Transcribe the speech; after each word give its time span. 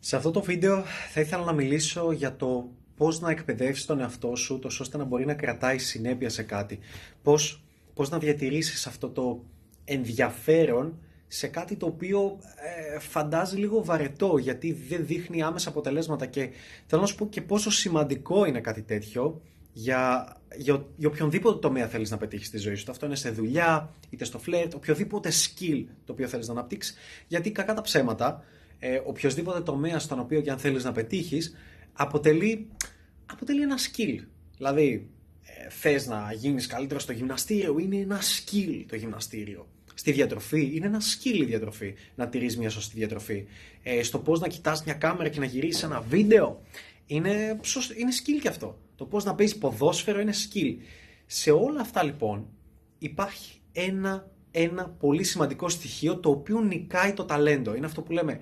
Σε 0.00 0.16
αυτό 0.16 0.30
το 0.30 0.42
βίντεο 0.42 0.84
θα 1.12 1.20
ήθελα 1.20 1.44
να 1.44 1.52
μιλήσω 1.52 2.12
για 2.12 2.36
το 2.36 2.70
πώς 2.96 3.20
να 3.20 3.30
εκπαιδεύσεις 3.30 3.86
τον 3.86 4.00
εαυτό 4.00 4.36
σου 4.36 4.58
τόσο 4.58 4.82
ώστε 4.82 4.96
να 4.96 5.04
μπορεί 5.04 5.26
να 5.26 5.34
κρατάει 5.34 5.78
συνέπεια 5.78 6.28
σε 6.28 6.42
κάτι. 6.42 6.78
Πώς, 7.22 7.64
πώς 7.94 8.10
να 8.10 8.18
διατηρήσεις 8.18 8.86
αυτό 8.86 9.08
το 9.08 9.44
ενδιαφέρον 9.84 10.98
σε 11.26 11.46
κάτι 11.46 11.76
το 11.76 11.86
οποίο 11.86 12.38
ε, 12.94 12.98
φαντάζει 12.98 13.56
λίγο 13.56 13.84
βαρετό 13.84 14.36
γιατί 14.38 14.72
δεν 14.72 15.06
δείχνει 15.06 15.42
άμεσα 15.42 15.68
αποτελέσματα 15.68 16.26
και 16.26 16.50
θέλω 16.86 17.00
να 17.00 17.06
σου 17.06 17.14
πω 17.14 17.26
και 17.26 17.42
πόσο 17.42 17.70
σημαντικό 17.70 18.44
είναι 18.44 18.60
κάτι 18.60 18.82
τέτοιο 18.82 19.40
για, 19.72 20.36
για, 20.56 20.84
για 20.96 21.08
οποιονδήποτε 21.08 21.58
τομέα 21.58 21.88
θέλεις 21.88 22.10
να 22.10 22.16
πετύχεις 22.16 22.46
στη 22.46 22.58
ζωή 22.58 22.74
σου. 22.74 22.90
Αυτό 22.90 23.06
είναι 23.06 23.16
σε 23.16 23.30
δουλειά, 23.30 23.94
είτε 24.10 24.24
στο 24.24 24.38
φλερτ, 24.38 24.74
οποιοδήποτε 24.74 25.30
skill 25.30 25.84
το 26.04 26.12
οποίο 26.12 26.28
θέλεις 26.28 26.46
να 26.46 26.52
αναπτύξεις. 26.52 26.94
Γιατί 27.26 27.50
κακά 27.50 27.74
τα 27.74 27.82
ψέματα, 27.82 28.44
ε, 28.80 29.00
οποιοδήποτε 29.04 29.60
τομέα 29.60 29.98
στον 29.98 30.18
οποίο 30.18 30.40
και 30.40 30.50
αν 30.50 30.58
θέλεις 30.58 30.84
να 30.84 30.92
πετύχεις, 30.92 31.56
αποτελεί, 31.92 32.68
αποτελεί 33.26 33.62
ένα 33.62 33.76
skill. 33.78 34.18
Δηλαδή, 34.56 35.08
ε, 35.42 35.68
θες 35.70 36.06
να 36.06 36.32
γίνεις 36.32 36.66
καλύτερος 36.66 37.02
στο 37.02 37.12
γυμναστήριο, 37.12 37.78
είναι 37.78 37.96
ένα 37.96 38.20
skill 38.20 38.84
το 38.88 38.96
γυμναστήριο. 38.96 39.68
Στη 39.94 40.12
διατροφή, 40.12 40.70
είναι 40.74 40.86
ένα 40.86 41.00
skill 41.00 41.38
η 41.40 41.44
διατροφή, 41.44 41.94
να 42.14 42.28
τηρείς 42.28 42.56
μια 42.58 42.70
σωστή 42.70 42.96
διατροφή. 42.96 43.46
Ε, 43.82 44.02
στο 44.02 44.18
πώς 44.18 44.40
να 44.40 44.48
κοιτάς 44.48 44.84
μια 44.84 44.94
κάμερα 44.94 45.28
και 45.28 45.40
να 45.40 45.44
γυρίσεις 45.44 45.82
ένα 45.82 46.00
βίντεο, 46.00 46.62
είναι, 47.06 47.60
είναι 47.96 48.10
skill 48.24 48.40
και 48.42 48.48
αυτό. 48.48 48.78
Το 48.96 49.04
πώς 49.04 49.24
να 49.24 49.34
παίζεις 49.34 49.58
ποδόσφαιρο 49.58 50.20
είναι 50.20 50.32
skill. 50.32 50.76
Σε 51.26 51.50
όλα 51.50 51.80
αυτά 51.80 52.02
λοιπόν 52.02 52.46
υπάρχει 52.98 53.60
ένα, 53.72 54.30
ένα 54.50 54.88
πολύ 54.88 55.24
σημαντικό 55.24 55.68
στοιχείο 55.68 56.16
το 56.16 56.30
οποίο 56.30 56.60
νικάει 56.60 57.12
το 57.12 57.24
ταλέντο. 57.24 57.74
Είναι 57.74 57.86
αυτό 57.86 58.02
που 58.02 58.12
λέμε 58.12 58.40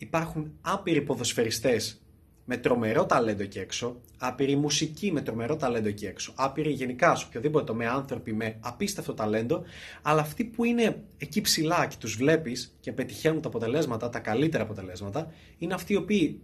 υπάρχουν 0.00 0.52
άπειροι 0.60 1.02
ποδοσφαιριστές 1.02 2.02
με 2.44 2.56
τρομερό 2.56 3.06
ταλέντο 3.06 3.42
εκεί 3.42 3.58
έξω, 3.58 4.00
άπειροι 4.18 4.56
μουσικοί 4.56 5.12
με 5.12 5.20
τρομερό 5.20 5.56
ταλέντο 5.56 5.88
εκεί 5.88 6.06
έξω, 6.06 6.32
άπειροι 6.36 6.70
γενικά 6.70 7.14
σε 7.14 7.24
οποιοδήποτε 7.28 7.64
τομέα 7.64 7.92
άνθρωποι 7.92 8.32
με 8.32 8.56
απίστευτο 8.60 9.14
ταλέντο, 9.14 9.62
αλλά 10.02 10.20
αυτοί 10.20 10.44
που 10.44 10.64
είναι 10.64 11.02
εκεί 11.16 11.40
ψηλά 11.40 11.86
και 11.86 11.96
τους 11.98 12.16
βλέπεις 12.16 12.76
και 12.80 12.92
πετυχαίνουν 12.92 13.40
τα 13.40 13.48
αποτελέσματα, 13.48 14.08
τα 14.08 14.18
καλύτερα 14.18 14.62
αποτελέσματα, 14.62 15.32
είναι 15.58 15.74
αυτοί 15.74 15.92
οι 15.92 15.96
οποίοι 15.96 16.40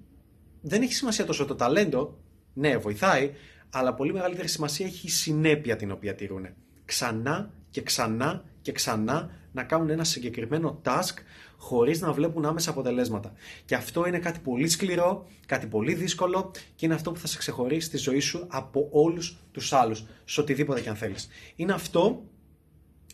δεν 0.61 0.83
έχει 0.83 0.95
σημασία 0.95 1.25
τόσο 1.25 1.45
το 1.45 1.55
ταλέντο, 1.55 2.19
ναι 2.53 2.77
βοηθάει, 2.77 3.31
αλλά 3.71 3.95
πολύ 3.95 4.13
μεγαλύτερη 4.13 4.49
σημασία 4.49 4.87
έχει 4.87 5.07
η 5.07 5.11
συνέπεια 5.11 5.77
την 5.77 5.91
οποία 5.91 6.15
τηρούν. 6.15 6.47
Ξανά 6.85 7.51
και 7.71 7.83
ξανά 7.83 8.45
και 8.61 8.73
ξανά 8.73 9.31
να 9.57 9.63
κάνουν 9.63 9.91
ένα 9.91 10.05
συγκεκριμένο 10.05 10.81
task 10.85 11.15
χωρίς 11.57 12.01
να 12.01 12.13
βλέπουν 12.13 12.45
άμεσα 12.45 12.71
αποτελέσματα. 12.71 13.33
Και 13.65 13.75
αυτό 13.75 14.07
είναι 14.07 14.19
κάτι 14.19 14.39
πολύ 14.39 14.69
σκληρό, 14.69 15.27
κάτι 15.47 15.67
πολύ 15.67 15.95
δύσκολο 15.95 16.51
και 16.75 16.87
είναι 16.87 16.95
αυτό 16.95 17.13
που 17.13 17.19
θα 17.19 17.27
σε 17.27 17.39
ξεχωρίσει 17.39 17.87
στη 17.87 17.97
ζωή 17.97 18.21
σου 18.21 18.47
από 18.49 18.89
όλους 18.91 19.37
τους 19.53 19.73
άλλους, 19.73 20.05
σε 20.25 20.41
οτιδήποτε 20.41 20.81
και 20.81 20.89
αν 20.89 20.97
θέλεις. 20.97 21.29
Είναι 21.57 21.73
αυτό 21.73 22.23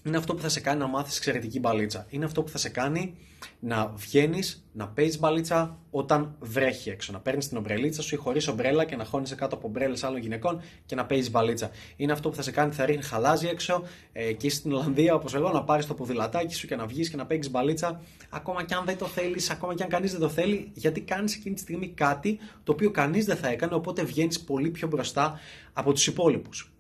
είναι 0.03 0.17
αυτό 0.17 0.35
που 0.35 0.41
θα 0.41 0.49
σε 0.49 0.61
κάνει 0.61 0.79
να 0.79 0.87
μάθεις 0.87 1.17
εξαιρετική 1.17 1.59
μπαλίτσα. 1.59 2.07
Είναι 2.09 2.25
αυτό 2.25 2.43
που 2.43 2.49
θα 2.49 2.59
σε 2.59 2.69
κάνει 2.69 3.15
να 3.59 3.93
βγαίνεις, 3.97 4.67
να 4.73 4.89
παίζεις 4.89 5.19
μπαλίτσα 5.19 5.79
όταν 5.91 6.37
βρέχει 6.41 6.91
έξω. 6.91 7.13
Να 7.13 7.19
παίρνεις 7.21 7.49
την 7.49 7.57
ομπρελίτσα 7.57 8.03
σου 8.03 8.15
ή 8.15 8.19
χωρίς 8.19 8.49
ομπρέλα 8.49 8.85
και 8.85 8.97
να 8.97 9.05
χώνεσαι 9.05 9.35
κάτω 9.35 9.55
από 9.55 9.67
ομπρέλες 9.67 10.05
άλλων 10.05 10.21
γυναικών 10.21 10.61
και 10.87 10.95
να 10.95 11.07
παίζεις 11.07 11.31
μπαλίτσα. 11.31 11.71
Είναι 11.97 12.13
αυτό 12.13 12.29
που 12.29 12.35
θα 12.35 12.43
σε 12.43 12.51
κάνει, 12.51 12.73
θα 12.73 12.85
ρίχνει 12.85 13.03
χαλάζι 13.03 13.47
έξω 13.47 13.83
ε, 14.13 14.33
και 14.33 14.51
στην 14.51 14.73
Ολλανδία, 14.73 15.15
όπως 15.15 15.35
εγώ, 15.35 15.51
να 15.51 15.65
πάρεις 15.65 15.87
το 15.87 15.95
ποδηλατάκι 15.95 16.55
σου 16.55 16.67
και 16.67 16.77
να 16.77 16.87
βγεις 16.87 17.11
και 17.11 17.17
να 17.17 17.27
παίξεις 17.27 17.53
μπαλίτσα. 17.53 18.01
Ακόμα 18.31 18.65
και 18.65 18.75
αν 18.75 18.85
δεν 18.85 18.99
το 18.99 19.07
θέλεις, 19.07 19.51
ακόμα 19.51 19.75
και 19.75 19.83
αν 19.83 19.89
κανείς 19.89 20.11
δεν 20.11 20.21
το 20.21 20.29
θέλει, 20.29 20.71
γιατί 20.75 21.01
κάνεις 21.01 21.35
εκείνη 21.35 21.55
τη 21.55 21.61
στιγμή 21.61 21.89
κάτι 21.89 22.39
το 22.65 22.73
οποίο 22.73 22.91
κανείς 22.91 23.25
δεν 23.25 23.37
θα 23.37 23.49
έκανε, 23.49 23.75
οπότε 23.75 24.03
βγαίνεις 24.03 24.41
πολύ 24.41 24.71
πιο 24.71 24.89
μπροστά 24.89 25.41
από 25.73 25.93
τους 25.93 26.07
υπόλοιπους 26.07 26.72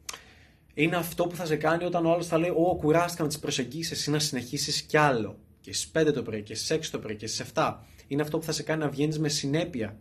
είναι 0.75 0.97
αυτό 0.97 1.27
που 1.27 1.37
θα 1.37 1.47
σε 1.47 1.57
κάνει 1.57 1.85
όταν 1.85 2.07
ο 2.07 2.13
άλλος 2.13 2.27
θα 2.27 2.39
λέει: 2.39 2.51
Ω, 2.51 2.77
κουράστηκα 2.77 3.23
να 3.23 3.29
τις 3.29 3.39
προσεγγίσεις, 3.39 3.91
εσύ 3.91 4.11
να 4.11 4.19
συνεχίσεις 4.19 4.83
κι 4.83 4.97
άλλο. 4.97 5.39
Και 5.61 5.73
στις 5.73 5.91
5 5.91 6.13
το 6.13 6.23
πρωί, 6.23 6.42
και 6.42 6.55
στις 6.55 6.70
6 6.70 6.91
το 6.91 6.98
πρωί, 6.98 7.17
και 7.17 7.27
στις 7.27 7.41
7. 7.55 7.74
Είναι 8.08 8.23
αυτό 8.23 8.39
που 8.39 8.45
θα 8.45 8.52
σε 8.52 8.63
κάνει 8.63 8.80
να 8.80 8.89
βγαίνεις 8.89 9.19
με 9.19 9.29
συνέπεια. 9.29 9.97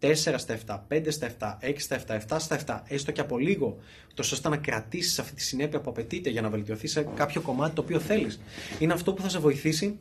4 0.00 0.14
στα 0.14 0.58
7, 0.66 0.84
5 0.88 1.10
στα 1.10 1.26
7, 1.26 1.58
6 1.60 1.74
στα 1.78 1.96
7, 2.06 2.14
7 2.28 2.36
στα 2.38 2.56
7, 2.66 2.82
έστω 2.88 3.12
και 3.12 3.20
από 3.20 3.38
λίγο, 3.38 3.78
τόσο 4.14 4.34
ώστε 4.34 4.48
να 4.48 4.56
κρατήσεις 4.56 5.18
αυτή 5.18 5.34
τη 5.34 5.42
συνέπεια 5.42 5.80
που 5.80 5.90
απαιτείται 5.90 6.30
για 6.30 6.42
να 6.42 6.48
βελτιωθείς 6.48 6.90
σε 6.90 7.06
κάποιο 7.14 7.40
κομμάτι 7.40 7.74
το 7.74 7.80
οποίο 7.80 8.00
θέλεις. 8.00 8.40
Είναι 8.78 8.92
αυτό 8.92 9.12
που 9.14 9.22
θα 9.22 9.28
σε 9.28 9.38
βοηθήσει 9.38 9.98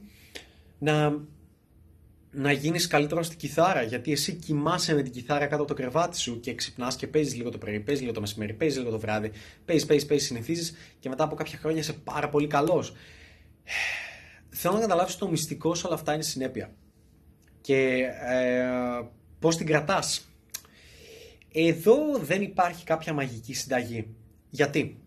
να 0.80 1.20
να 2.36 2.52
γίνεις 2.52 2.88
καλύτερο 2.88 3.24
στην 3.24 3.38
κιθάρα. 3.38 3.82
Γιατί 3.82 4.12
εσύ 4.12 4.34
κοιμάσαι 4.34 4.94
με 4.94 5.02
την 5.02 5.12
κιθάρα 5.12 5.46
κάτω 5.46 5.64
από 5.64 5.66
το 5.66 5.74
κρεβάτι 5.74 6.20
σου 6.20 6.40
και 6.40 6.56
ξυπνάς 6.56 6.96
και 6.96 7.08
παίζεις 7.08 7.36
λίγο 7.36 7.50
το 7.50 7.58
πρωί, 7.58 7.80
παίζεις 7.80 8.02
λίγο 8.02 8.14
το 8.14 8.22
μεσημέρι, 8.22 8.54
παίζεις 8.54 8.78
λίγο 8.78 8.92
το 8.92 9.00
βράδυ. 9.00 9.32
Παίζεις, 9.66 9.86
παίζεις, 9.86 10.08
παίζεις, 10.08 10.28
συνηθίζεις 10.28 10.76
και 11.00 11.10
μετά 11.10 11.24
από 11.24 11.36
κάποια 11.36 11.58
χρόνια 11.58 11.80
είσαι 11.80 11.94
πάρα 11.94 12.30
πολύ 12.30 12.48
καλός. 12.48 12.94
Θέλω 14.50 14.74
να 14.74 14.80
καταλάβεις 14.80 15.16
το 15.16 15.30
μυστικό 15.30 15.76
σε 15.76 15.86
όλα 15.86 15.96
αυτά 15.96 16.14
είναι 16.14 16.24
συνέπεια. 16.24 16.74
Και 17.62 18.08
ε, 18.26 19.08
πώς 19.40 19.56
την 19.58 19.66
κρατάς. 19.66 20.30
Εδώ 21.52 21.96
δεν 22.22 22.42
υπάρχει 22.42 22.84
κάποια 22.84 23.14
μαγική 23.14 23.54
συνταγή. 23.54 24.08
Γιατί; 24.50 25.00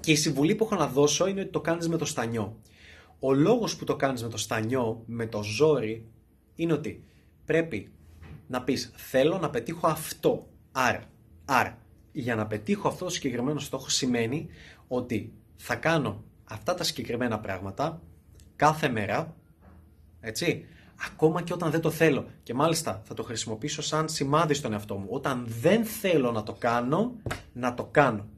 Και 0.00 0.12
η 0.12 0.16
συμβουλή 0.16 0.54
που 0.54 0.64
έχω 0.64 0.74
να 0.74 0.86
δώσω 0.86 1.26
είναι 1.26 1.40
ότι 1.40 1.50
το 1.50 1.60
κάνεις 1.60 1.88
με 1.88 1.96
το 1.96 2.04
στανιό. 2.04 2.60
Ο 3.20 3.32
λόγος 3.32 3.76
που 3.76 3.84
το 3.84 3.96
κάνεις 3.96 4.22
με 4.22 4.28
το 4.28 4.36
στανιό, 4.36 5.02
με 5.06 5.26
το 5.26 5.42
ζόρι, 5.42 6.06
είναι 6.54 6.72
ότι 6.72 7.04
πρέπει 7.44 7.92
να 8.46 8.62
πεις 8.62 8.90
θέλω 8.94 9.38
να 9.38 9.50
πετύχω 9.50 9.86
αυτό. 9.86 10.48
Άρα, 10.72 11.04
άρα, 11.44 11.78
για 12.12 12.34
να 12.34 12.46
πετύχω 12.46 12.88
αυτό 12.88 13.04
το 13.04 13.10
συγκεκριμένο 13.10 13.58
στόχο 13.58 13.88
σημαίνει 13.88 14.48
ότι 14.88 15.32
θα 15.56 15.74
κάνω 15.74 16.24
αυτά 16.44 16.74
τα 16.74 16.84
συγκεκριμένα 16.84 17.40
πράγματα 17.40 18.02
κάθε 18.56 18.88
μέρα, 18.88 19.36
έτσι, 20.20 20.66
ακόμα 21.06 21.42
και 21.42 21.52
όταν 21.52 21.70
δεν 21.70 21.80
το 21.80 21.90
θέλω. 21.90 22.26
Και 22.42 22.54
μάλιστα 22.54 23.02
θα 23.04 23.14
το 23.14 23.22
χρησιμοποιήσω 23.22 23.82
σαν 23.82 24.08
σημάδι 24.08 24.54
στον 24.54 24.72
εαυτό 24.72 24.96
μου. 24.96 25.06
Όταν 25.10 25.44
δεν 25.60 25.84
θέλω 25.84 26.32
να 26.32 26.42
το 26.42 26.52
κάνω, 26.52 27.16
να 27.52 27.74
το 27.74 27.84
κάνω. 27.84 28.28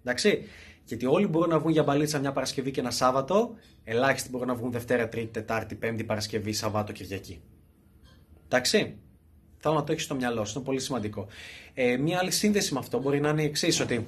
Εντάξει. 0.00 0.44
Γιατί 0.90 1.06
όλοι 1.06 1.26
μπορούν 1.26 1.48
να 1.48 1.58
βγουν 1.58 1.72
για 1.72 1.82
μπαλίτσα 1.82 2.18
μια 2.18 2.32
Παρασκευή 2.32 2.70
και 2.70 2.80
ένα 2.80 2.90
Σάββατο, 2.90 3.54
ελάχιστοι 3.84 4.28
μπορούν 4.30 4.46
να 4.46 4.54
βγουν 4.54 4.70
Δευτέρα, 4.70 5.08
Τρίτη, 5.08 5.26
Τετάρτη, 5.26 5.74
Πέμπτη, 5.74 6.04
Παρασκευή, 6.04 6.52
Σαββάτο, 6.52 6.92
Κυριακή. 6.92 7.40
Εντάξει. 8.44 8.96
Θέλω 9.58 9.74
να 9.74 9.84
το 9.84 9.92
έχεις 9.92 10.04
στο 10.04 10.14
μυαλό 10.14 10.44
σου, 10.44 10.52
είναι 10.56 10.64
πολύ 10.64 10.80
σημαντικό. 10.80 11.26
Ε, 11.74 11.96
μια 11.96 12.18
άλλη 12.18 12.30
σύνδεση 12.30 12.72
με 12.72 12.78
αυτό 12.78 13.00
μπορεί 13.00 13.20
να 13.20 13.28
είναι 13.28 13.42
η 13.42 13.44
εξής, 13.44 13.80
ότι 13.80 14.06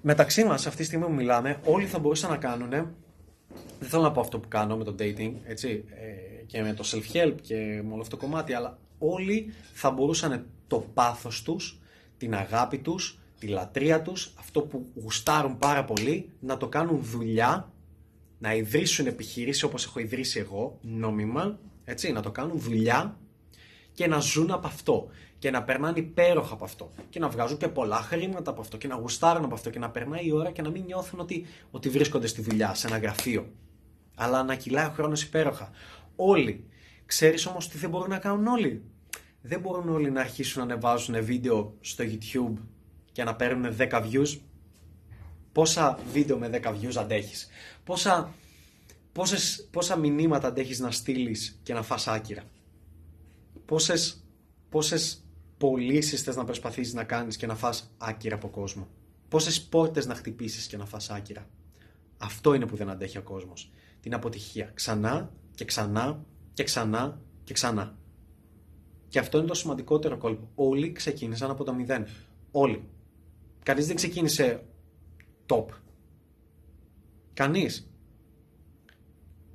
μεταξύ 0.00 0.44
μας, 0.44 0.66
αυτή 0.66 0.78
τη 0.78 0.84
στιγμή 0.84 1.04
που 1.04 1.12
μιλάμε, 1.12 1.60
όλοι 1.64 1.86
θα 1.86 1.98
μπορούσαν 1.98 2.30
να 2.30 2.36
κάνουν. 2.36 2.70
Δεν 2.70 3.88
θέλω 3.88 4.02
να 4.02 4.12
πω 4.12 4.20
αυτό 4.20 4.38
που 4.38 4.48
κάνω 4.48 4.76
με 4.76 4.84
το 4.84 4.94
dating, 4.98 5.32
έτσι, 5.44 5.84
ε, 5.88 6.42
και 6.46 6.62
με 6.62 6.74
το 6.74 6.84
self-help 6.86 7.34
και 7.42 7.54
με 7.84 7.92
όλο 7.92 8.00
αυτό 8.00 8.16
το 8.16 8.22
κομμάτι, 8.22 8.52
αλλά 8.52 8.78
όλοι 8.98 9.52
θα 9.72 9.90
μπορούσαν 9.90 10.46
το 10.66 10.86
πάθος 10.94 11.42
τους, 11.42 11.80
την 12.18 12.34
αγάπη 12.34 12.78
τους, 12.78 13.18
τη 13.40 13.46
λατρεία 13.46 14.02
τους, 14.02 14.32
αυτό 14.38 14.60
που 14.60 14.86
γουστάρουν 14.94 15.58
πάρα 15.58 15.84
πολύ, 15.84 16.30
να 16.40 16.56
το 16.56 16.68
κάνουν 16.68 17.00
δουλειά, 17.02 17.72
να 18.38 18.54
ιδρύσουν 18.54 19.06
επιχείρηση 19.06 19.64
όπως 19.64 19.84
έχω 19.84 20.00
ιδρύσει 20.00 20.38
εγώ, 20.38 20.78
νόμιμα, 20.80 21.58
έτσι, 21.84 22.12
να 22.12 22.22
το 22.22 22.30
κάνουν 22.30 22.60
δουλειά 22.60 23.18
και 23.92 24.06
να 24.06 24.18
ζουν 24.18 24.50
από 24.50 24.66
αυτό 24.66 25.08
και 25.38 25.50
να 25.50 25.62
περνάνε 25.62 25.98
υπέροχα 25.98 26.54
από 26.54 26.64
αυτό 26.64 26.92
και 27.08 27.18
να 27.18 27.28
βγάζουν 27.28 27.58
και 27.58 27.68
πολλά 27.68 27.96
χρήματα 27.96 28.50
από 28.50 28.60
αυτό 28.60 28.76
και 28.76 28.88
να 28.88 28.94
γουστάρουν 28.94 29.44
από 29.44 29.54
αυτό 29.54 29.70
και 29.70 29.78
να 29.78 29.90
περνάει 29.90 30.26
η 30.26 30.32
ώρα 30.32 30.50
και 30.50 30.62
να 30.62 30.70
μην 30.70 30.84
νιώθουν 30.84 31.20
ότι, 31.20 31.46
ότι 31.70 31.88
βρίσκονται 31.88 32.26
στη 32.26 32.42
δουλειά, 32.42 32.74
σε 32.74 32.86
ένα 32.86 32.98
γραφείο. 32.98 33.52
Αλλά 34.14 34.42
να 34.42 34.54
κυλάει 34.54 34.86
ο 34.86 34.90
χρόνος 34.90 35.22
υπέροχα. 35.22 35.70
Όλοι. 36.16 36.64
Ξέρεις 37.06 37.46
όμως 37.46 37.68
τι 37.68 37.78
δεν 37.78 37.90
μπορούν 37.90 38.08
να 38.08 38.18
κάνουν 38.18 38.46
όλοι; 38.46 38.82
Δεν 39.42 39.60
μπορούν 39.60 39.88
όλοι 39.88 40.10
να 40.10 40.20
αρχίσουν 40.20 40.66
να 40.66 40.72
ανεβάζουν 40.72 41.24
βίντεο 41.24 41.74
στο 41.80 42.04
YouTube 42.04 42.54
και 43.12 43.24
να 43.24 43.36
παίρνουν 43.36 43.76
10 43.78 43.90
views, 43.90 44.40
πόσα 45.52 45.98
βίντεο 46.12 46.38
με 46.38 46.48
10 46.48 46.74
views 46.74 46.96
αντέχεις, 46.96 47.48
πόσα, 47.84 48.34
πόσες, 49.12 49.68
πόσα 49.70 49.96
μηνύματα 49.96 50.48
αντέχεις 50.48 50.78
να 50.78 50.90
στείλεις 50.90 51.60
και 51.62 51.72
να 51.72 51.82
φας 51.82 52.08
άκυρα, 52.08 52.42
πόσες, 53.64 54.24
πόσες 54.68 55.24
πωλήσεις 55.58 56.22
θες 56.22 56.36
να 56.36 56.44
προσπαθήσεις 56.44 56.94
να 56.94 57.04
κάνεις 57.04 57.36
και 57.36 57.46
να 57.46 57.54
φας 57.54 57.94
άκυρα 57.98 58.34
από 58.34 58.48
κόσμο, 58.48 58.88
πόσες 59.28 59.62
πόρτες 59.62 60.06
να 60.06 60.14
χτυπήσεις 60.14 60.66
και 60.66 60.76
να 60.76 60.86
φας 60.86 61.10
άκυρα; 61.10 61.48
Αυτό 62.18 62.54
είναι 62.54 62.66
που 62.66 62.76
δεν 62.76 62.90
αντέχει 62.90 63.18
ο 63.18 63.22
κόσμος. 63.22 63.70
Την 64.00 64.14
αποτυχία. 64.14 64.70
Ξανά 64.74 65.32
και 65.54 65.64
ξανά 65.64 66.24
και 66.54 66.62
ξανά 66.62 67.20
και 67.44 67.52
ξανά. 67.52 67.98
Και 69.08 69.18
αυτό 69.18 69.38
είναι 69.38 69.46
το 69.46 69.54
σημαντικότερο 69.54 70.18
κόλπο. 70.18 70.50
Όλοι 70.54 70.92
ξεκίνησαν 70.92 71.50
από 71.50 71.64
το 71.64 71.74
μηδέν. 71.74 72.06
Όλοι. 72.50 72.88
Κανείς 73.62 73.86
δεν 73.86 73.96
ξεκίνησε 73.96 74.66
top. 75.46 75.66
Κανείς. 77.34 77.92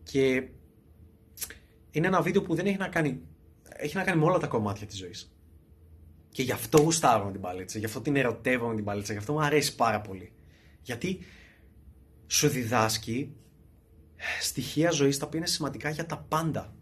Και 0.03 0.49
είναι 1.91 2.07
ένα 2.07 2.21
βίντεο 2.21 2.41
που 2.41 2.55
δεν 2.55 2.65
έχει 2.65 2.77
να 2.77 2.87
κάνει 2.87 3.21
έχει 3.77 3.95
να 3.95 4.03
κάνει 4.03 4.19
με 4.19 4.25
όλα 4.25 4.37
τα 4.37 4.47
κομμάτια 4.47 4.87
της 4.87 4.97
ζωής. 4.97 5.35
Και 6.29 6.43
γι' 6.43 6.51
αυτό 6.51 6.81
γουστάρω 6.81 7.25
με 7.25 7.31
την 7.31 7.41
παλίτσα, 7.41 7.79
γι' 7.79 7.85
αυτό 7.85 8.01
την 8.01 8.15
ερωτεύω 8.15 8.67
με 8.67 8.75
την 8.75 8.83
παλίτσα, 8.83 9.11
γι' 9.13 9.19
αυτό 9.19 9.33
μου 9.33 9.41
αρέσει 9.41 9.75
πάρα 9.75 10.01
πολύ. 10.01 10.33
Γιατί 10.81 11.19
σου 12.27 12.47
διδάσκει 12.47 13.35
στοιχεία 14.41 14.91
ζωής 14.91 15.17
τα 15.17 15.25
οποία 15.25 15.39
είναι 15.39 15.47
σημαντικά 15.47 15.89
για 15.89 16.05
τα 16.05 16.17
πάντα. 16.17 16.75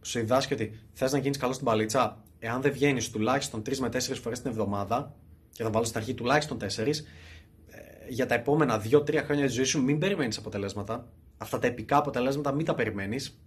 Σου 0.00 0.18
διδάσκει 0.18 0.52
ότι 0.52 0.80
θες 0.92 1.12
να 1.12 1.18
γίνεις 1.18 1.38
καλός 1.38 1.54
στην 1.54 1.66
παλίτσα, 1.66 2.22
εάν 2.38 2.62
δεν 2.62 2.72
βγαίνεις 2.72 3.10
τουλάχιστον 3.10 3.62
3 3.62 3.78
με 3.78 3.88
4 3.88 4.20
φορές 4.20 4.40
την 4.40 4.50
εβδομάδα, 4.50 5.16
και 5.52 5.62
θα 5.62 5.70
βάλω 5.70 5.84
στην 5.84 5.98
αρχή 5.98 6.14
τουλάχιστον 6.14 6.58
4, 6.58 6.66
ε, 6.86 7.80
για 8.08 8.26
τα 8.26 8.34
επόμενα 8.34 8.78
2-3 8.78 9.22
χρόνια 9.24 9.44
της 9.44 9.54
ζωής 9.54 9.68
σου 9.68 9.82
μην 9.82 9.98
περιμένεις 9.98 10.38
αποτελέσματα. 10.38 11.08
Αυτά 11.36 11.58
τα 11.58 11.66
επικά 11.66 11.96
αποτελέσματα 11.96 12.52
μην 12.52 12.64
τα 12.64 12.74
περιμένεις. 12.74 13.40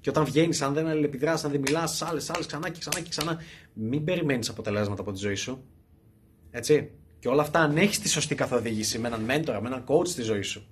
Και 0.00 0.10
όταν 0.10 0.24
βγαίνεις, 0.24 0.62
αν 0.62 0.72
δεν 0.72 0.86
αλληλεπιδράσεις, 0.86 1.44
αν 1.44 1.50
δεν 1.50 1.60
μιλάς, 1.60 2.02
άλλες, 2.02 2.30
άλλες, 2.30 2.46
ξανά 2.46 2.68
και 2.70 2.78
ξανά 2.78 3.00
και 3.00 3.08
ξανά, 3.08 3.40
μην 3.72 4.04
περιμένεις 4.04 4.48
αποτελέσματα 4.48 5.02
από 5.02 5.12
τη 5.12 5.18
ζωή 5.18 5.34
σου. 5.34 5.64
Έτσι. 6.50 6.90
Και 7.18 7.28
όλα 7.28 7.42
αυτά 7.42 7.58
αν 7.58 7.76
έχεις 7.76 7.98
τη 8.00 8.08
σωστή 8.08 8.34
καθοδήγηση 8.34 8.98
με 8.98 9.08
έναν 9.08 9.20
μέντορα, 9.20 9.60
με 9.60 9.68
έναν 9.68 9.84
coach 9.86 10.06
στη 10.06 10.22
ζωή 10.22 10.42
σου. 10.42 10.66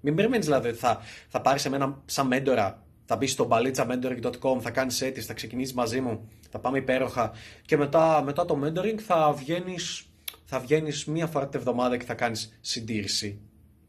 Μην 0.00 0.14
περιμένεις 0.14 0.46
δηλαδή 0.46 0.68
ότι 0.68 0.78
θα, 0.78 1.00
θα 1.28 1.40
πάρεις 1.40 1.64
εμένα 1.64 2.02
σαν 2.04 2.26
μέντορα, 2.26 2.86
θα 3.10 3.16
μπεις 3.16 3.32
στο 3.32 3.48
balitza.mentoring.com, 3.50 4.58
θα 4.60 4.70
κάνεις 4.70 5.00
αίτηση, 5.00 5.26
θα 5.26 5.34
ξεκινήσεις 5.34 5.74
μαζί 5.74 6.00
μου, 6.00 6.28
θα 6.50 6.58
πάμε 6.58 6.78
υπέροχα 6.78 7.32
και 7.66 7.76
μετά, 7.76 8.22
μετά 8.22 8.44
το 8.44 8.60
mentoring 8.64 8.98
θα 8.98 9.32
βγαίνεις 9.32 10.08
θα 10.44 10.60
βγαίνεις 10.60 11.04
μία 11.04 11.26
φορά 11.26 11.48
την 11.48 11.58
εβδομάδα 11.58 11.96
και 11.96 12.04
θα 12.04 12.14
κάνεις 12.14 12.58
συντήρηση. 12.60 13.40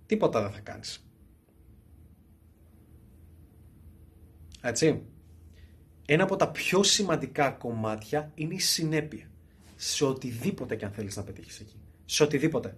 Τίποτα 0.05 0.41
δεν 0.41 0.51
θα 0.51 0.59
κάνεις. 0.59 1.05
Έτσι. 4.61 5.01
Ένα 6.05 6.23
από 6.23 6.35
τα 6.35 6.51
πιο 6.51 6.83
σημαντικά 6.83 7.51
κομμάτια 7.51 8.31
είναι 8.35 8.53
η 8.53 8.59
συνέπεια. 8.59 9.29
Σε 9.75 10.05
οτιδήποτε 10.05 10.75
και 10.75 10.85
αν 10.85 10.91
θέλεις 10.91 11.15
να 11.15 11.23
πετύχεις 11.23 11.59
εκεί. 11.59 11.79
Σε 12.05 12.23
οτιδήποτε. 12.23 12.77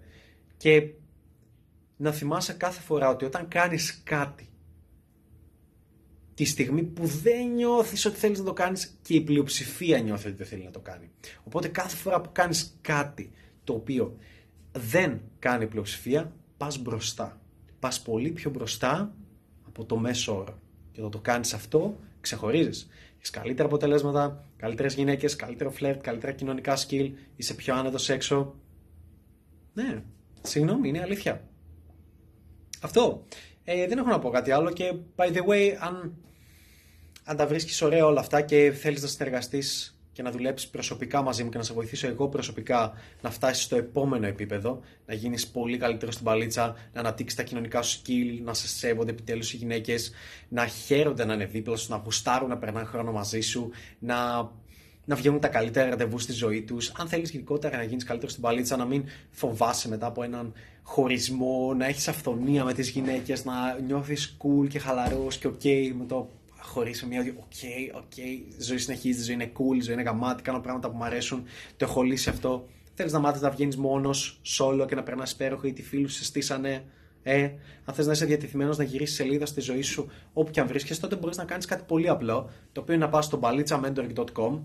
Και 0.58 0.94
να 1.98 2.12
θυμάσαι 2.12 2.54
κάθε 2.54 2.82
φορά 2.82 3.10
ότι 3.10 3.26
όταν 3.26 3.48
κάνεις 3.48 4.02
κάτι 4.04 4.51
τη 6.44 6.48
στιγμή 6.48 6.84
που 6.84 7.06
δεν 7.06 7.48
νιώθεις 7.48 8.06
ότι 8.06 8.18
θέλεις 8.18 8.40
να 8.40 8.46
το 8.46 8.54
κάνεις 8.54 8.98
και 9.02 9.14
η 9.14 9.22
πλειοψηφία 9.22 10.00
νιώθει 10.00 10.28
ότι 10.28 10.38
δεν 10.38 10.48
θέλει 10.48 10.64
να 10.64 10.72
το 10.72 10.80
κάνει. 10.80 11.10
Οπότε 11.44 11.68
κάθε 11.68 11.96
φορά 11.96 12.22
που 12.22 12.30
κάνεις 12.32 12.78
κάτι 12.82 13.32
το 13.64 13.74
οποίο 13.74 14.18
δεν 14.72 15.22
κάνει 15.40 15.68
πλειοψηφία, 15.68 16.32
πας 16.58 16.82
μπροστά. 16.82 17.42
Πας 17.80 18.02
πολύ 18.02 18.32
πιο 18.32 18.50
μπροστά 18.50 19.14
από 19.68 19.86
το 19.86 19.98
μέσο 19.98 20.38
όρο. 20.38 20.60
Και 20.92 21.00
όταν 21.00 21.12
το 21.12 21.20
κάνεις 21.20 21.54
αυτό, 21.54 22.00
ξεχωρίζεις. 22.22 22.90
Έχεις 23.18 23.30
καλύτερα 23.30 23.68
αποτελέσματα, 23.68 24.46
καλύτερες 24.58 24.94
γυναίκες, 24.94 25.36
καλύτερο 25.36 25.72
φλερτ, 25.72 26.02
καλύτερα 26.02 26.32
κοινωνικά 26.32 26.78
skill, 26.78 27.12
είσαι 27.36 27.54
πιο 27.54 27.76
άνετος 27.76 28.10
έξω. 28.10 28.56
Ναι, 29.74 30.04
συγγνώμη, 30.42 30.88
είναι 30.88 31.02
αλήθεια. 31.02 31.48
Αυτό. 32.82 33.26
Ε, 33.64 33.88
δεν 33.88 33.98
έχω 33.98 34.10
να 34.10 34.20
πω 34.20 34.30
κάτι 34.30 34.52
άλλο 34.52 34.72
και 34.72 34.94
by 35.16 35.26
the 35.26 35.46
way, 35.48 35.76
αν, 35.80 36.16
αν 37.24 37.38
τα 37.38 37.48
βρίσκεις 37.48 37.82
ωραία 37.82 38.06
όλα 38.06 38.20
αυτά 38.20 38.42
και 38.42 38.72
θέλεις 38.72 39.02
να 39.02 39.08
συνεργαστείς 39.08 39.96
και 40.14 40.22
να 40.22 40.32
δουλέψεις 40.32 40.70
προσωπικά 40.70 41.22
μαζί 41.22 41.44
μου 41.44 41.50
και 41.50 41.58
να 41.58 41.64
σε 41.64 41.74
βοηθήσω 41.74 42.08
εγώ 42.08 42.28
προσωπικά 42.28 42.94
να 43.22 43.30
φτάσεις 43.32 43.64
στο 43.64 43.76
επόμενο 43.76 44.28
επίπεδο, 44.28 44.80
να 45.06 45.14
γίνεις 45.14 45.48
πολύ 45.48 45.78
καλύτερος 45.78 46.14
στην 46.14 46.26
παλίτσα, 46.26 46.76
να 46.94 47.00
αναπτύξεις 47.00 47.38
τα 47.38 47.44
κοινωνικά 47.44 47.82
σου 47.82 48.02
skill, 48.02 48.40
να 48.44 48.54
σε 48.54 48.68
σέβονται 48.68 49.12
επιτέλους 49.12 49.54
οι 49.54 49.58
γυναίκες, 49.58 50.12
να 50.48 50.66
χαίρονται 50.66 51.26
να 51.26 51.34
είναι 51.34 51.46
δίπλα 51.46 51.76
σου, 51.76 51.92
να 51.92 52.02
γουστάρουν 52.04 52.50
να 52.50 52.58
περνάνε 52.58 52.86
χρόνο 52.86 53.12
μαζί 53.12 53.40
σου, 53.42 53.70
να 54.00 54.50
να 55.06 55.16
βγαίνουν 55.16 55.40
τα 55.40 55.48
καλύτερα 55.48 55.90
ραντεβού 55.90 56.20
στη 56.20 56.32
ζωή 56.32 56.62
τους. 56.62 56.92
Αν 56.98 57.08
θέλεις 57.08 57.30
γενικότερα 57.30 57.78
να 57.78 57.84
γίνεις 57.84 58.04
καλύτερος 58.04 58.32
στην 58.32 58.44
παλίτσα, 58.44 58.78
να 58.78 58.86
μην 58.86 59.04
φοβάσαι 59.30 59.88
μετά 59.88 60.06
από 60.06 60.24
έναν 60.24 60.54
χωρισμό, 60.84 61.74
να 61.74 61.86
έχεις 61.86 62.08
αφθονία 62.08 62.64
με 62.64 62.74
τις 62.74 62.90
γυναίκες, 62.90 63.46
να 63.46 63.80
νιώθεις 63.86 64.38
cool 64.38 64.68
και 64.68 64.80
χαλαρός 64.80 65.38
και 65.38 65.48
ok 65.48 65.92
με 65.98 66.06
το 66.08 66.30
χωρί 66.62 66.94
μια 67.10 67.20
ότι, 67.20 67.30
ok, 67.38 68.04
ok, 68.04 68.18
η 68.18 68.56
ζωή 68.60 68.78
συνεχίζει, 68.78 69.20
η 69.20 69.24
ζωή 69.24 69.34
είναι 69.34 69.52
cool, 69.58 69.76
η 69.76 69.82
ζωή 69.82 69.94
είναι 69.94 70.04
γαμάτη, 70.04 70.42
κάνω 70.42 70.60
πράγματα 70.60 70.90
που 70.90 70.98
μου 70.98 71.04
αρέσουν, 71.04 71.44
το 71.78 71.86
έχω 71.86 72.02
λύσει 72.02 72.30
αυτό. 72.30 72.68
Θέλεις 72.94 73.12
να 73.12 73.20
μάθεις 73.20 73.42
να 73.42 73.50
βγαίνεις 73.50 73.78
μόνος, 73.78 74.42
solo 74.46 74.86
και 74.88 74.96
να 74.96 75.04
περνάς 75.04 75.32
υπέροχο 75.32 75.68
ή 75.68 75.74
οι 75.74 75.84
φίλοι 75.84 76.00
σου 76.00 76.08
σε 76.08 76.24
στήσανε. 76.24 76.84
Ε, 77.24 77.44
αν 77.86 77.96
θες 77.96 78.06
να 78.06 78.12
είσαι 78.12 78.26
διατεθειμένος 78.26 78.78
να 78.78 78.84
γυρίσεις 78.84 79.16
σελίδα 79.16 79.46
στη 79.46 79.62
ζωή 79.62 79.82
σου 79.82 80.12
όπου 80.34 80.52
και 80.52 80.60
αν 80.60 80.68
βρίσκεσαι, 80.68 81.02
τότε 81.02 81.16
μπορείς 81.16 81.38
να 81.38 81.46
κάνεις 81.46 81.66
κάτι 81.66 81.84
πολύ 81.88 82.10
απλό, 82.10 82.50
το 82.72 82.82
οποίο 82.82 82.94
είναι 82.94 83.06
να 83.06 83.10
πας 83.12 83.26
στο 83.26 83.40
balitza.mentoring.com 83.44 84.60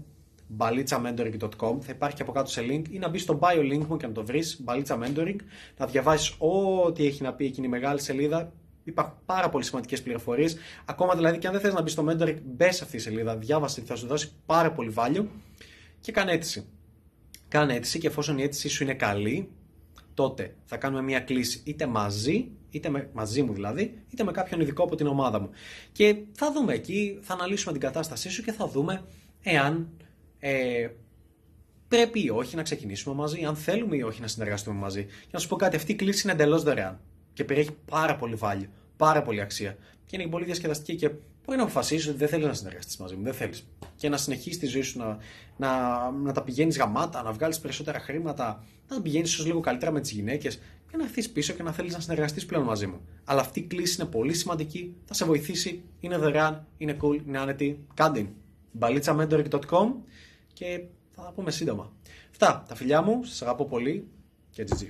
balitza.mentoring.com 0.59 1.79
θα 1.81 1.93
υπάρχει 1.93 2.17
και 2.17 2.23
από 2.23 2.33
κάτω 2.33 2.51
σε 2.51 2.63
link 2.71 2.83
ή 2.91 2.99
να 2.99 3.09
μπεις 3.09 3.23
στο 3.23 3.39
bio 3.43 3.73
link 3.73 3.87
μου 3.89 3.97
και 3.97 4.07
να 4.07 4.13
το 4.13 4.25
βρεις, 4.25 4.65
Balitza 4.65 4.99
Mentoring, 4.99 5.37
να 5.77 5.87
διαβάσεις 5.87 6.35
ό,τι 6.39 7.07
έχει 7.07 7.23
να 7.23 7.33
πει 7.33 7.45
εκείνη 7.45 7.67
η 7.67 7.71
μεγάλη 7.71 8.01
σελίδα 8.01 8.53
Υπάρχουν 8.87 9.15
πάρα 9.27 9.49
πολύ 9.49 9.65
σημαντικές 9.65 10.03
πληροφορίες. 10.03 10.57
Ακόμα 10.85 11.15
δηλαδή 11.15 11.39
και 11.39 11.47
αν 11.47 11.53
δεν 11.53 11.63
θες 11.63 11.73
να 11.75 11.83
μπεις 11.83 11.93
στο 11.93 12.05
mentoring, 12.09 12.37
μπες 12.45 12.77
σε 12.77 12.85
αυτή 12.85 12.97
τη 12.97 13.03
σελίδα, 13.03 13.37
διάβασε, 13.37 13.83
θα 13.83 13.97
σου 13.97 14.07
δώσει 14.07 14.33
πάρα 14.47 14.73
πολύ 14.73 14.95
value 14.97 15.25
και 16.01 16.13
κάνε 16.13 16.33
αίτηση. 16.33 16.67
Κάνε 17.49 17.75
αίτηση 17.75 17.99
και 17.99 18.07
εφόσον 18.07 18.39
η 18.39 18.43
αίτησή 18.43 18.69
σου 18.69 18.83
είναι 18.83 18.95
καλή, 18.95 19.51
τότε 20.15 20.55
θα 20.65 20.77
κάνουμε 20.77 21.03
μια 21.03 21.21
κλίση 21.21 21.63
είτε 21.65 21.87
μαζί, 21.87 22.51
είτε 22.71 22.89
με, 22.89 23.11
μαζί 23.13 23.43
μου 23.43 23.53
δηλαδή, 23.53 24.03
είτε 24.11 24.25
με 24.25 24.33
κάποιον 24.33 24.61
ειδικό 24.61 24.83
από 24.83 24.97
την 24.97 25.07
ομάδα 25.07 25.41
μου. 25.41 25.51
Και 25.93 26.17
θα 26.33 26.53
δούμε 26.53 26.75
εκεί, 26.75 27.19
θα 27.23 27.35
αναλύσουμε 27.35 27.73
την 27.73 27.81
κατάστασή 27.81 28.31
σου 28.31 28.43
και 28.43 28.53
θα 28.53 28.69
δούμε 28.69 29.05
εάν 29.43 29.89
ε, 30.39 30.89
πρέπει 31.89 32.25
ή 32.25 32.31
όχι 32.31 32.57
να 32.57 32.63
ξεκινήσουμε 32.63 33.15
μαζί, 33.15 33.45
αν 33.45 33.57
θέλουμε 33.57 33.97
ή 33.97 34.03
όχι 34.03 34.21
να 34.21 34.27
συνεργαστούμε 34.27 34.79
μαζί. 34.79 35.05
Και 35.05 35.31
να 35.31 35.39
σου 35.39 35.49
πω 35.49 35.57
κάτι, 35.57 35.77
αυτή 35.77 35.93
η 35.93 35.95
κλίση 35.95 36.21
είναι 36.25 36.33
εντελώς 36.33 36.63
δωρεάν 36.63 37.01
και 37.37 37.45
περιέχει 37.45 37.77
πάρα 37.91 38.17
πολύ 38.17 38.39
value, 38.41 38.69
πάρα 38.97 39.23
πολύ 39.23 39.41
αξία. 39.41 39.77
Και 40.07 40.17
είναι 40.21 40.31
πολύ 40.31 40.45
διασκεδαστική 40.45 40.95
και 40.95 41.09
μπορεί 41.45 41.59
να 41.59 41.63
αποφασίσει 41.63 42.09
ότι 42.09 42.19
δεν 42.19 42.29
θέλεις 42.29 42.47
να 42.47 42.53
συνεργαστείς 42.53 42.97
μαζί 42.97 43.17
μου, 43.17 43.23
δεν 43.23 43.35
θέλεις. 43.35 43.67
Και 43.97 44.09
να 44.09 44.17
συνεχίσεις 44.17 44.59
τη 44.59 44.67
ζωή 44.67 44.83
σου 44.83 44.99
να, 44.99 45.19
να, 45.57 46.11
να 46.11 46.33
τα 46.33 46.43
πηγαίνεις 46.43 46.79
γαμάτα, 46.79 47.23
να 47.23 47.33
βγάλεις 47.33 47.61
περισσότερα 47.61 48.01
χρήματα, 48.01 48.65
να 48.89 48.97
τα 48.97 49.03
πηγαίνεις 49.03 49.33
ίσως 49.33 49.47
λίγο 49.47 49.61
καλύτερα 49.61 49.91
με 49.93 50.01
τις 50.01 50.11
γυναίκες 50.11 50.61
και 50.91 50.97
να 50.97 51.05
έρθεις 51.05 51.31
πίσω 51.31 51.53
και 51.53 51.63
να 51.63 51.73
θέλεις 51.73 51.93
να 51.93 52.01
συνεργαστείς 52.01 52.47
πλέον 52.47 52.65
μαζί 52.65 52.87
μου. 52.87 53.01
Αλλά 53.25 53.41
αυτή 53.41 53.61
η 53.61 53.63
κλίση 53.63 53.97
είναι 54.01 54.11
πολύ 54.11 54.35
σημαντική, 54.35 54.95
θα 55.05 55.15
σε 55.15 55.25
βοηθήσει, 55.25 55.83
είναι 56.01 56.17
δωρεάν, 56.17 56.67
είναι 56.77 56.97
cool, 57.01 57.21
είναι 57.27 57.39
άνετη. 57.39 57.85
Κάντε 57.95 58.27
μπαλίτσamentoring.com 58.81 59.93
και 60.53 60.81
θα 61.15 61.23
τα 61.23 61.33
πούμε 61.35 61.51
σύντομα. 61.51 61.93
Αυτά, 62.31 62.65
τα 62.69 62.75
φιλιά 62.75 63.03
μου, 63.03 63.25
σας 63.25 63.43
αγαπώ 63.43 63.65
πολύ 63.65 64.09
και 64.51 64.67
GG. 64.69 64.87